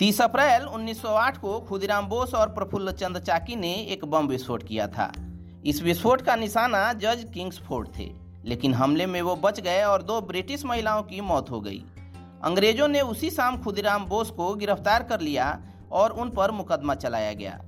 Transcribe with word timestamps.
30 0.00 0.20
अप्रैल 0.20 0.64
1908 0.64 1.36
को 1.36 1.58
खुदीराम 1.60 2.06
बोस 2.06 2.34
और 2.34 2.48
प्रफुल्ल 2.48 2.92
चंद्र 2.92 3.20
चाकी 3.20 3.56
ने 3.56 3.72
एक 3.92 4.04
बम 4.04 4.26
विस्फोट 4.26 4.62
किया 4.62 4.86
था। 4.86 5.10
इस 5.66 5.82
विस्फोट 5.82 6.20
का 6.20 6.36
निशाना 6.36 6.92
जज 6.92 7.24
किंग्सफोर्ड 7.34 7.88
थे, 7.98 8.06
लेकिन 8.44 8.74
हमले 8.74 9.06
में 9.06 9.20
वो 9.22 9.34
बच 9.36 9.60
गए 9.60 9.82
और 9.82 10.02
दो 10.02 10.20
ब्रिटिश 10.20 10.64
महिलाओं 10.64 11.02
की 11.02 11.20
मौत 11.20 11.50
हो 11.50 11.60
गई। 11.60 11.82
अंग्रेज़ों 12.44 12.88
ने 12.88 13.00
उसी 13.00 13.30
शाम 13.30 13.56
खुदीराम 13.62 14.04
बोस 14.04 14.30
को 14.30 14.54
गिरफ़्तार 14.54 15.02
कर 15.02 15.20
लिया 15.20 15.48
और 15.92 16.10
उन 16.10 16.30
पर 16.30 16.50
मुकदमा 16.50 16.94
चलाया 16.94 17.32
गया। 17.32 17.58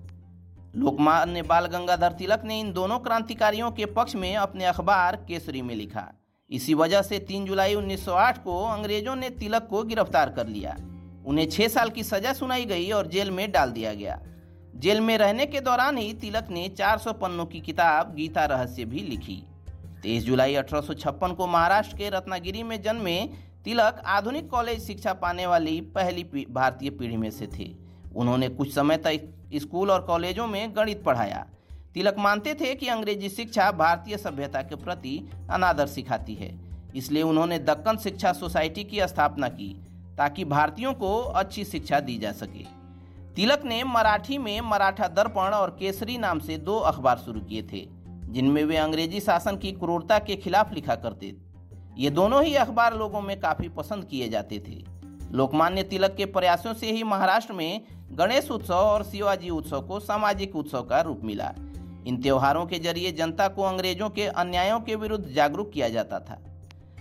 लोकमान्य 0.77 1.43
बाल 1.43 1.67
गंगाधर 1.67 2.13
तिलक 2.13 2.45
ने 2.45 2.61
इन 2.61 2.73
दोनों 2.73 2.99
क्रांतिकारियों 2.99 3.71
के 3.71 3.87
पक्ष 3.87 4.15
में 4.15 4.35
अपने 4.37 4.65
अखबार 4.65 5.17
केसरी 5.29 5.63
में 5.63 5.75
लिखा। 5.75 6.07
इसी 6.51 6.75
वजह 6.75 7.03
से 7.03 7.19
3 7.29 7.47
जुलाई 7.47 7.75
1908 7.75 8.39
को 8.39 8.63
अंग्रेज़ों 8.67 9.17
ने 9.17 9.31
तिलक 9.31 9.67
को 9.71 9.83
गिरफ़्तार 9.83 10.31
कर 10.31 10.47
लिया। 10.47 10.77
उन्हें 11.27 11.49
छह 11.51 11.69
साल 11.69 11.91
की 11.91 12.03
सजा 12.03 12.33
सुनाई 12.33 12.65
गई 12.65 12.91
और 12.91 13.07
जेल 13.07 13.31
में 13.31 13.53
डाल 13.53 13.71
दिया 13.71 13.95
गया। 13.95 14.21
जेल 14.77 15.01
में 15.01 15.19
रहने 15.19 15.47
के 15.47 15.61
दौरान 15.61 15.99
ही 15.99 16.13
तिलक 16.15 16.49
ने 16.51 16.69
400 16.69 17.13
पन्नों 17.13 17.47
की 17.47 17.61
किताब, 17.61 18.15
गीता 18.15 18.45
रहस्य 18.45 18.85
भी 18.85 19.01
लिखी। 19.01 19.43
तेईस 20.03 20.25
जुलाई 20.25 20.55
अठारह 20.55 20.81
सौ 20.81 20.95
छप्पन 20.95 21.33
को 21.33 21.47
महाराष्ट्र 21.47 21.97
के 21.97 22.11
रत्नागिरी 22.11 22.63
में 22.63 22.83
जन्मे 22.83 23.29
तिलक 23.65 24.03
आधुनिक 24.07 24.49
कॉलेज 24.49 24.87
शिक्षा 24.87 25.13
पाने 25.13 25.47
वाली 25.47 25.81
पहली 25.81 26.47
भारतीय 26.51 26.91
पीढ़ी 26.91 27.17
में 27.17 27.31
से 27.31 27.47
थे। 27.47 27.71
उन्होंने 28.17 28.49
कुछ 28.49 28.75
समय 28.75 28.97
तक 28.97 29.29
स्कूल 29.55 29.91
और 29.91 30.01
कॉलेजों 30.01 30.47
में 30.47 30.77
गणित 30.77 31.03
पढ़ाया। 31.03 31.47
तिलक 31.95 32.17
मानते 32.19 32.55
थे 32.55 32.75
कि 32.75 32.89
अंग्रेज़ी 32.89 33.29
शिक्षा 33.29 33.71
भारतीय 33.73 34.17
सभ्यता 34.17 34.63
के 34.63 34.75
प्रति 34.75 35.31
अनादर 35.51 35.87
सिखाती 35.87 36.35
है। 36.35 36.59
इसलिए 36.97 37.23
उन्होंने 37.23 37.59
दक्कन 37.59 37.97
शिक्षा 37.97 38.33
सोसाइटी 38.33 38.85
की 38.85 39.07
स्थापना 39.09 39.49
की। 39.49 39.90
ताकि 40.21 40.45
भारतीयों 40.45 40.93
को 40.95 41.17
अच्छी 41.19 41.65
शिक्षा 41.65 42.01
दी 42.01 42.17
जा 42.19 42.33
सके। 42.33 42.65
तिलक 43.35 43.63
ने 43.65 43.85
मराठी 43.85 44.39
में 44.39 44.61
मराठा 44.61 45.09
दर्पण 45.09 45.55
और 45.55 45.71
केसरी 45.71 46.19
नाम 46.19 46.39
से 46.39 46.57
दो 46.57 46.77
अखबार 46.79 47.19
शुरू 47.19 47.41
किए 47.41 47.63
थे, 47.63 47.87
जिनमें 48.25 48.65
वे 48.65 48.77
अंग्रेज़ी 48.77 49.21
शासन 49.21 49.57
की 49.57 49.73
क्रूरता 49.73 50.19
के 50.19 50.37
खिलाफ 50.37 50.73
लिखा 50.73 50.95
करते। 50.95 51.35
ये 51.99 52.11
दोनों 52.11 52.43
ही 52.45 52.55
अखबार 52.55 52.97
लोगों 52.97 53.21
में 53.21 53.41
काफ़ी 53.41 53.69
पसंद 53.69 54.05
किए 54.05 54.29
जाते 54.29 54.59
थे। 54.59 54.85
लोकमान्य 55.33 55.83
तिलक 55.83 56.15
के 56.17 56.25
प्रयासों 56.27 56.75
से 56.75 56.91
ही 56.93 57.03
महाराष्ट्र 57.03 57.53
में 57.53 57.81
गणेश 58.13 58.51
उत्सव 58.51 58.75
और 58.75 59.05
शिवाजी 59.05 59.51
उत्सव 59.51 59.81
को 59.81 60.01
सामाजिक 60.01 60.57
उत्सव 60.57 60.83
का 60.83 61.01
रूप 61.01 61.21
मिला। 61.25 61.53
इन 62.07 62.21
त्योहारों 62.23 62.67
के 62.67 62.79
ज़रिए 62.79 63.13
जनता 63.13 63.49
को 63.49 63.63
अंग्रेज़ों 63.63 64.11
के 64.11 64.27
अन्यायों 64.27 64.81
के 64.81 64.95
विरुद्ध 64.97 65.27
जागरूक 65.29 65.71
किया 65.71 65.89
जाता 65.89 66.21
था। 66.21 66.43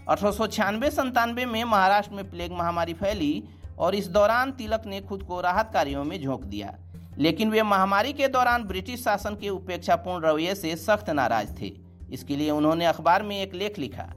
अठारह 0.10 0.90
संतानवे 0.90 1.46
में 1.46 1.64
महाराष्ट्र 1.64 2.16
में 2.16 2.30
प्लेग 2.32 2.52
महामारी 2.52 2.94
फैली 2.94 3.44
और 3.80 3.96
इस 3.96 4.08
दौरान 4.08 4.52
तिलक 4.52 4.84
ने 4.86 5.02
खुद 5.02 5.24
को 5.24 5.42
राहत 5.42 5.70
कार्यों 5.74 6.04
में 6.04 6.22
झोंक 6.22 6.44
दिया। 6.44 6.74
लेकिन 7.18 7.52
वे 7.52 7.64
महामारी 7.64 8.14
के 8.14 8.28
दौरान 8.28 8.64
ब्रिटिश 8.64 9.04
शासन 9.04 9.36
के 9.36 9.50
उपेक्षापूर्ण 9.50 10.26
रवैये 10.26 10.56
से 10.56 10.76
सख्त 10.76 11.10
नाराज़ 11.10 11.54
थे। 11.62 11.72
इसके 12.12 12.36
लिए 12.36 12.52
उन्होंने 12.52 12.86
अखबार 12.86 13.24
में 13.24 13.42
एक 13.42 13.54
लेख 13.54 13.80
लिखा, 13.80 14.14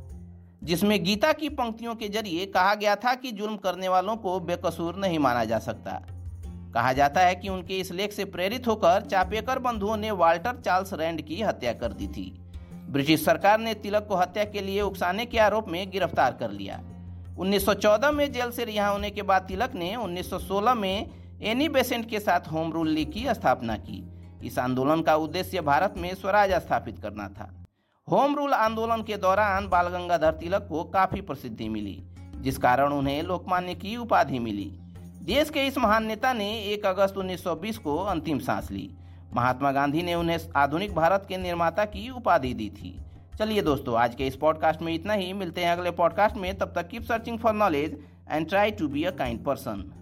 जिसमें 0.62 1.05
गीता 1.05 1.33
की 1.33 1.49
पंक्तियों 1.49 1.95
के 1.95 2.09
ज़रिए 2.09 2.47
कहा 2.47 2.75
गया 2.75 2.97
था 2.97 3.15
कि 3.15 3.33
जुल्म 3.33 3.56
करने 3.56 3.89
वालों 3.89 4.17
को 4.17 4.41
बेकसूर 4.41 4.97
नहीं 4.97 5.19
माना 5.19 5.45
जा 5.45 5.59
सकता। 5.59 6.03
कहा 6.75 6.93
जाता 6.93 7.21
है 7.21 7.34
कि 7.34 7.49
उनके 7.49 7.75
इस 7.75 7.93
लेख 7.93 8.12
से 8.12 8.25
प्रेरित 8.25 8.69
होकर 8.69 9.01
चापेकर 9.01 9.59
बंधुओं 9.59 9.97
ने 9.97 10.11
वाल्टर 10.11 10.61
चार्ल्स 10.65 10.93
रैंड 10.93 11.23
की 11.23 11.43
हत्या 11.43 11.73
कर 11.73 11.93
दी 11.93 12.09
थी। 12.09 12.42
ब्रिटिश 12.93 13.25
सरकार 13.25 13.59
ने 13.59 13.73
तिलक 13.75 14.07
को 14.07 14.17
हत्या 14.17 14.45
के 14.45 14.61
लिए 14.61 14.81
उकसाने 14.81 15.25
के 15.27 15.39
आरोप 15.39 15.69
में 15.69 15.91
गिरफ़्तार 15.91 16.33
कर 16.33 16.51
लिया। 16.51 16.81
1914 17.39 18.11
में 18.11 18.33
जेल 18.33 18.51
से 18.51 18.65
रिहा 18.65 18.89
होने 18.89 19.11
के 19.11 19.23
बाद 19.23 19.43
तिलक 19.43 19.75
ने 19.75 19.95
1916 19.97 20.75
में 20.75 21.07
एनी 21.43 21.69
बेसेंट 21.69 22.09
के 22.11 22.21
साथ 22.21 22.53
होम 22.53 22.73
रूल 22.73 22.89
लीग 22.89 23.12
की 23.12 23.25
स्थापना 23.34 23.77
की। 23.77 24.03
इस 24.45 24.59
आंदोलन 24.59 25.03
का 25.03 25.17
उद्देश्य 25.17 25.61
भारत 25.61 25.95
में 25.97 26.15
स्वराज 26.15 26.53
स्थापित 26.53 26.99
करना 26.99 27.29
था। 27.29 27.51
होम 28.09 28.37
रूल 28.37 28.53
आंदोलन 28.53 29.03
के 29.03 29.16
दौरान 29.16 29.69
बाल 29.69 29.89
गंगाधर 29.89 30.33
तिलक 30.33 30.66
को 30.71 30.84
काफ़ी 30.84 31.21
प्रसिद्धि 31.21 31.69
मिली, 31.69 32.03
जिस 32.37 32.59
कारण 32.59 32.93
उन्हें 32.93 33.22
लोकमान्य 33.22 33.75
की 33.75 33.97
उपाधि 33.97 34.39
मिली। 34.39 34.71
देश 35.25 35.50
के 35.50 35.66
इस 35.66 35.78
महान 35.78 36.06
नेता 36.06 36.33
ने 36.33 36.50
1 36.65 36.87
अगस्त 36.87 37.16
1920 37.16 37.78
को 37.78 37.97
अंतिम 37.97 38.39
सांस 38.39 38.71
ली। 38.71 38.91
महात्मा 39.34 39.72
गांधी 39.72 40.03
ने 40.03 40.15
उन्हें 40.15 40.38
आधुनिक 40.56 40.94
भारत 40.94 41.25
के 41.28 41.37
निर्माता 41.37 41.84
की 41.84 42.10
उपाधि 42.10 42.54
दी 42.54 42.70
थी। 42.70 43.00
चलिए 43.38 43.62
दोस्तों, 43.62 43.98
आज 43.98 44.15
के 44.15 44.26
इस 44.26 44.37
पॉडकास्ट 44.37 44.82
में 44.82 44.94
इतना 44.94 45.12
ही। 45.12 45.32
मिलते 45.32 45.65
हैं 45.65 45.72
अगले 45.72 45.91
पॉडकास्ट 45.91 46.37
में। 46.37 46.59
तब 46.59 46.72
तक 46.75 46.88
keep 46.88 47.03
searching 47.03 47.38
for 47.38 47.53
knowledge 47.53 47.98
and 48.31 48.48
try 48.48 48.71
to 48.71 48.88
be 48.88 49.04
a 49.04 49.10
kind 49.10 49.44
person 49.44 49.92